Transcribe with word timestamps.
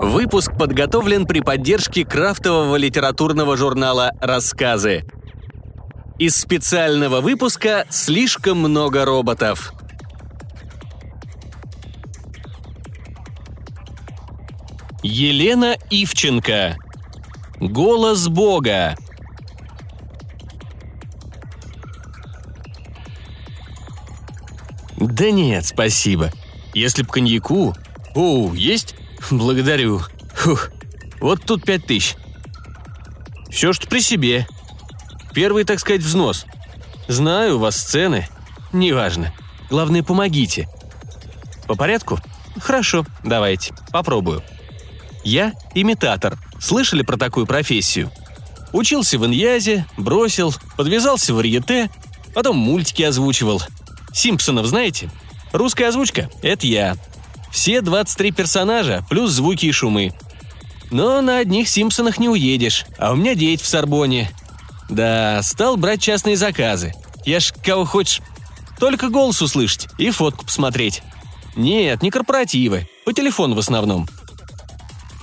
Выпуск 0.00 0.52
подготовлен 0.58 1.26
при 1.26 1.40
поддержке 1.40 2.04
крафтового 2.04 2.76
литературного 2.76 3.56
журнала 3.56 4.12
«Рассказы». 4.20 5.04
Из 6.18 6.36
специального 6.36 7.20
выпуска 7.20 7.86
«Слишком 7.90 8.58
много 8.58 9.04
роботов». 9.04 9.72
Елена 15.02 15.76
Ивченко. 15.90 16.76
Голос 17.60 18.28
Бога. 18.28 18.96
Да 25.00 25.30
нет, 25.30 25.66
спасибо. 25.66 26.32
Если 26.74 27.02
б 27.02 27.08
коньяку... 27.08 27.74
О, 28.14 28.52
есть? 28.54 28.94
Благодарю. 29.30 30.02
Фух. 30.34 30.70
Вот 31.20 31.42
тут 31.44 31.64
пять 31.64 31.86
тысяч. 31.86 32.16
Все, 33.50 33.72
что 33.72 33.88
при 33.88 34.00
себе. 34.00 34.46
Первый, 35.32 35.64
так 35.64 35.78
сказать, 35.78 36.02
взнос. 36.02 36.46
Знаю, 37.06 37.56
у 37.56 37.58
вас 37.58 37.76
цены. 37.76 38.28
Неважно. 38.72 39.32
Главное, 39.70 40.02
помогите. 40.02 40.68
По 41.66 41.74
порядку? 41.74 42.18
Хорошо, 42.60 43.06
давайте. 43.22 43.74
Попробую. 43.92 44.42
Я 45.24 45.52
имитатор. 45.74 46.38
Слышали 46.58 47.02
про 47.02 47.16
такую 47.16 47.46
профессию? 47.46 48.10
Учился 48.72 49.18
в 49.18 49.26
Иньязе, 49.26 49.86
бросил, 49.96 50.54
подвязался 50.76 51.32
в 51.32 51.36
варьете, 51.36 51.90
потом 52.34 52.56
мультики 52.56 53.02
озвучивал. 53.02 53.62
Симпсонов 54.12 54.66
знаете? 54.66 55.10
Русская 55.52 55.88
озвучка– 55.88 56.30
это 56.42 56.66
я. 56.66 56.96
Все 57.50 57.80
23 57.80 58.32
персонажа, 58.32 59.04
плюс 59.08 59.30
звуки 59.30 59.66
и 59.66 59.72
шумы. 59.72 60.12
Но 60.90 61.20
на 61.20 61.38
одних 61.38 61.68
Симпсонах 61.68 62.18
не 62.18 62.28
уедешь, 62.28 62.86
а 62.98 63.12
у 63.12 63.16
меня 63.16 63.34
дети 63.34 63.62
в 63.62 63.66
Сорбоне. 63.66 64.30
Да, 64.88 65.40
стал 65.42 65.76
брать 65.76 66.00
частные 66.00 66.36
заказы. 66.36 66.94
Я 67.24 67.40
ж 67.40 67.52
кого 67.62 67.84
хочешь, 67.84 68.22
только 68.78 69.08
голос 69.08 69.42
услышать 69.42 69.88
и 69.98 70.10
фотку 70.10 70.46
посмотреть. 70.46 71.02
Нет, 71.56 72.02
не 72.02 72.10
корпоративы, 72.10 72.88
по 73.04 73.12
телефону 73.12 73.54
в 73.54 73.58
основном. 73.58 74.08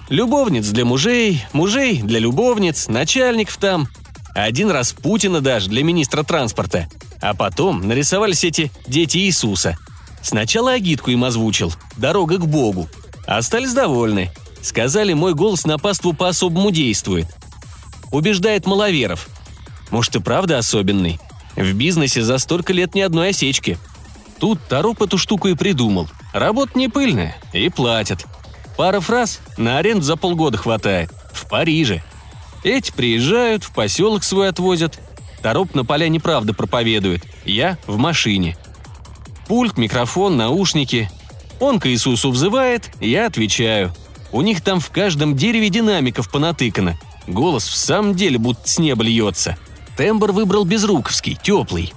Любовниц 0.09 0.67
для 0.67 0.85
мужей, 0.85 1.43
мужей 1.53 2.01
для 2.01 2.19
любовниц, 2.19 2.87
начальников 2.87 3.57
там. 3.57 3.87
Один 4.35 4.69
раз 4.69 4.93
Путина 4.93 5.41
даже 5.41 5.69
для 5.69 5.83
министра 5.83 6.21
транспорта. 6.23 6.87
А 7.25 7.33
потом 7.33 7.81
нарисовались 7.81 8.43
эти 8.43 8.71
дети 8.85 9.17
Иисуса. 9.17 9.79
Сначала 10.21 10.73
агитку 10.73 11.09
им 11.09 11.23
озвучил 11.23 11.73
«Дорога 11.97 12.37
к 12.37 12.45
Богу». 12.45 12.87
Остались 13.25 13.73
довольны. 13.73 14.29
Сказали, 14.61 15.13
мой 15.13 15.33
голос 15.33 15.65
на 15.65 15.79
паству 15.79 16.13
по-особому 16.13 16.69
действует. 16.69 17.25
Убеждает 18.11 18.67
маловеров. 18.67 19.27
Может 19.89 20.17
и 20.17 20.19
правда 20.19 20.59
особенный. 20.59 21.19
В 21.55 21.73
бизнесе 21.73 22.21
за 22.21 22.37
столько 22.37 22.73
лет 22.73 22.93
ни 22.93 23.01
одной 23.01 23.29
осечки. 23.29 23.79
Тут 24.39 24.59
Тороп 24.67 25.01
эту 25.01 25.17
штуку 25.17 25.47
и 25.47 25.55
придумал. 25.55 26.07
Работа 26.31 26.77
не 26.77 26.89
пыльная, 26.89 27.35
и 27.53 27.69
платят. 27.69 28.27
Пара 28.77 28.99
фраз 28.99 29.39
на 29.57 29.79
аренду 29.79 30.03
за 30.03 30.15
полгода 30.15 30.59
хватает. 30.59 31.11
В 31.33 31.49
Париже. 31.49 32.03
Эти 32.63 32.91
приезжают, 32.91 33.63
в 33.63 33.73
поселок 33.73 34.23
свой 34.23 34.47
отвозят. 34.47 34.99
Тороп 35.45 35.75
на 35.75 35.85
поляне 35.85 36.19
правда 36.19 36.55
проповедует. 36.55 37.21
Я 37.45 37.77
в 37.85 37.97
машине. 37.97 38.57
Пульт, 39.47 39.77
микрофон, 39.77 40.37
наушники. 40.37 41.07
Он 41.59 41.79
к 41.79 41.85
Иисусу 41.85 42.31
взывает, 42.31 42.89
я 42.99 43.27
отвечаю. 43.27 43.93
У 44.31 44.41
них 44.41 44.61
там 44.61 44.79
в 44.79 44.89
каждом 44.89 45.35
дереве 45.35 45.69
динамиков 45.69 46.31
понатыкано. 46.31 46.97
Голос 47.27 47.67
в 47.67 47.75
самом 47.75 48.15
деле 48.15 48.39
будто 48.39 48.67
с 48.67 48.79
неба 48.79 49.03
льется. 49.03 49.55
Тембр 49.95 50.31
выбрал 50.31 50.65
безруковский, 50.65 51.37
теплый. 51.39 51.93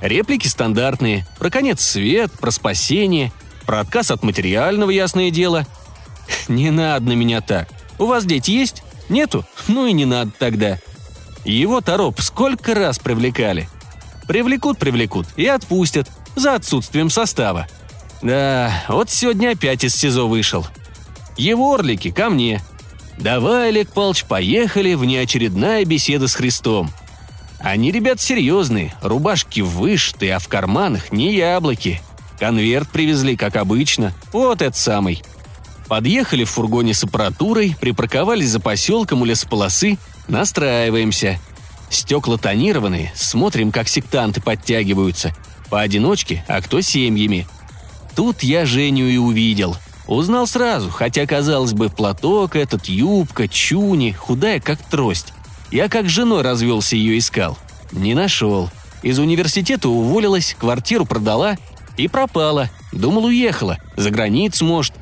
Реплики 0.00 0.48
стандартные. 0.48 1.24
Про 1.38 1.50
конец 1.50 1.80
свет, 1.82 2.32
про 2.32 2.50
спасение, 2.50 3.32
про 3.64 3.78
отказ 3.78 4.10
от 4.10 4.24
материального, 4.24 4.90
ясное 4.90 5.30
дело. 5.30 5.68
Не 6.48 6.72
надо 6.72 7.06
на 7.06 7.12
меня 7.12 7.42
так. 7.42 7.68
У 8.00 8.06
вас 8.06 8.24
дети 8.24 8.50
есть? 8.50 8.82
Нету? 9.08 9.44
Ну 9.68 9.86
и 9.86 9.92
не 9.92 10.04
надо 10.04 10.32
тогда. 10.36 10.80
Его 11.46 11.80
тороп 11.80 12.20
сколько 12.20 12.74
раз 12.74 12.98
привлекали. 12.98 13.68
Привлекут, 14.26 14.78
привлекут 14.78 15.26
и 15.36 15.46
отпустят 15.46 16.10
за 16.34 16.54
отсутствием 16.54 17.08
состава. 17.08 17.68
Да, 18.20 18.84
вот 18.88 19.10
сегодня 19.10 19.50
опять 19.52 19.84
из 19.84 19.94
СИЗО 19.94 20.26
вышел. 20.26 20.66
Его 21.36 21.72
орлики 21.72 22.10
ко 22.10 22.30
мне. 22.30 22.60
Давай, 23.16 23.68
Олег 23.68 23.90
Палч, 23.92 24.24
поехали 24.24 24.94
в 24.94 25.04
неочередная 25.04 25.84
беседа 25.84 26.26
с 26.26 26.34
Христом. 26.34 26.90
Они, 27.60 27.92
ребят, 27.92 28.20
серьезные, 28.20 28.92
рубашки 29.00 29.60
вышитые, 29.60 30.34
а 30.34 30.38
в 30.40 30.48
карманах 30.48 31.12
не 31.12 31.34
яблоки. 31.34 32.02
Конверт 32.40 32.88
привезли, 32.90 33.36
как 33.36 33.56
обычно, 33.56 34.12
вот 34.32 34.62
этот 34.62 34.76
самый– 34.76 35.22
Подъехали 35.88 36.44
в 36.44 36.50
фургоне 36.50 36.94
с 36.94 37.04
аппаратурой, 37.04 37.76
припарковались 37.80 38.50
за 38.50 38.60
поселком 38.60 39.22
у 39.22 39.24
лесополосы, 39.24 39.98
настраиваемся. 40.28 41.38
Стекла 41.88 42.36
тонированные, 42.36 43.12
смотрим, 43.14 43.70
как 43.72 43.88
сектанты 43.88 44.40
подтягиваются. 44.40 45.34
Поодиночке, 45.70 46.44
а 46.48 46.60
кто 46.60 46.80
семьями. 46.80 47.46
Тут 48.14 48.42
я 48.42 48.66
Женю 48.66 49.06
и 49.06 49.16
увидел. 49.16 49.76
Узнал 50.06 50.46
сразу, 50.46 50.90
хотя, 50.90 51.26
казалось 51.26 51.72
бы, 51.72 51.90
платок 51.90 52.54
этот, 52.54 52.86
юбка, 52.86 53.48
чуни, 53.48 54.12
худая, 54.12 54.60
как 54.60 54.80
трость. 54.80 55.32
Я 55.70 55.88
как 55.88 56.08
женой 56.08 56.42
развелся 56.42 56.96
ее 56.96 57.18
искал. 57.18 57.58
Не 57.90 58.14
нашел. 58.14 58.70
Из 59.02 59.18
университета 59.18 59.88
уволилась, 59.88 60.56
квартиру 60.58 61.04
продала 61.04 61.56
и 61.96 62.08
пропала. 62.08 62.70
Думал, 62.92 63.24
уехала. 63.24 63.78
За 63.96 64.10
границу, 64.10 64.64
может. 64.64 64.94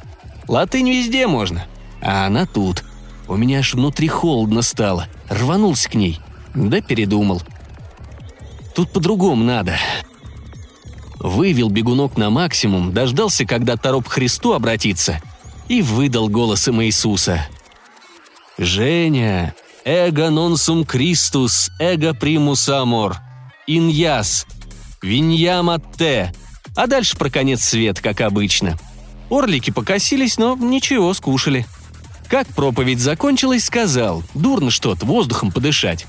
Латынь 0.49 0.91
везде 0.91 1.27
можно. 1.27 1.67
А 2.01 2.27
она 2.27 2.47
тут. 2.47 2.85
У 3.29 3.37
меня 3.37 3.61
аж 3.61 3.75
внутри 3.75 4.09
холодно 4.09 4.63
стало. 4.63 5.09
Рванулся 5.29 5.89
к 5.89 5.95
ней. 5.95 6.21
Да 6.55 6.81
передумал. 6.81 7.43
Тут 8.75 8.93
по-другому 8.93 9.45
надо. 9.45 9.77
Вывел 11.19 11.71
бегунок 11.71 12.17
на 12.17 12.31
максимум, 12.31 12.93
дождался, 12.93 13.47
когда 13.47 13.77
тороп 13.77 14.09
к 14.09 14.13
Христу 14.13 14.53
обратится, 14.53 15.23
и 15.69 15.81
выдал 15.81 16.29
голосом 16.29 16.83
Иисуса. 16.83 17.49
«Женя, 18.59 19.55
эго 19.85 20.31
нонсум 20.31 20.85
Кристус, 20.85 21.71
эго 21.81 22.15
примус 22.15 22.69
амор, 22.69 23.17
иньяс, 23.67 24.47
виньяматте». 25.03 26.33
А 26.77 26.87
дальше 26.87 27.17
про 27.17 27.31
конец 27.31 27.65
свет, 27.65 28.01
как 28.01 28.21
обычно– 28.21 28.79
Орлики 29.31 29.71
покосились, 29.71 30.39
но 30.39 30.57
ничего, 30.57 31.13
скушали. 31.15 31.67
Как 32.29 32.47
проповедь 32.49 33.01
закончилась, 33.01 33.65
сказал, 33.65 34.23
дурно 34.35 34.71
что-то, 34.71 35.07
воздухом 35.07 35.53
подышать. 35.53 36.07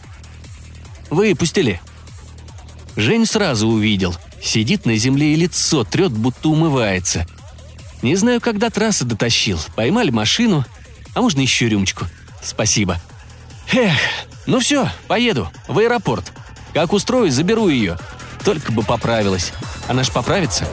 Выпустили. 1.10 1.82
Жень 2.96 3.26
сразу 3.26 3.68
увидел. 3.68 4.16
Сидит 4.42 4.86
на 4.86 4.96
земле 4.96 5.34
и 5.34 5.36
лицо 5.36 5.84
трет, 5.84 6.12
будто 6.12 6.50
умывается. 6.50 7.28
Не 8.02 8.16
знаю, 8.16 8.40
когда 8.40 8.70
трассы 8.70 9.06
дотащил. 9.06 9.60
Поймали 9.76 10.12
машину, 10.12 10.66
а 11.14 11.22
можно 11.22 11.42
еще 11.42 11.68
рюмочку. 11.68 12.06
Спасибо. 12.42 13.00
Эх, 13.74 13.98
ну 14.46 14.60
все, 14.60 14.90
поеду, 15.08 15.50
в 15.68 15.80
аэропорт. 15.80 16.32
Как 16.74 16.94
устроюсь, 16.94 17.34
заберу 17.34 17.68
ее. 17.70 17.98
Только 18.44 18.72
бы 18.72 18.84
поправилась. 18.84 19.52
Она 19.88 20.04
ж 20.04 20.12
поправится. 20.12 20.68